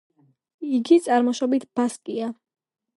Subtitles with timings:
[0.79, 2.35] იგი წარმოშობით ბასკია.